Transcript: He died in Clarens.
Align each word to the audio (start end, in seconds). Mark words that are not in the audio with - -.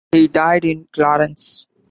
He 0.11 0.27
died 0.27 0.65
in 0.65 0.87
Clarens. 0.91 1.67